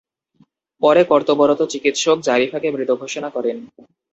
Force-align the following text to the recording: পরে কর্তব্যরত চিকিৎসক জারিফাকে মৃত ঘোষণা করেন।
পরে 0.81 1.01
কর্তব্যরত 1.03 1.61
চিকিৎসক 1.73 2.17
জারিফাকে 2.21 2.67
মৃত 2.71 2.89
ঘোষণা 3.01 3.29
করেন। 3.29 3.57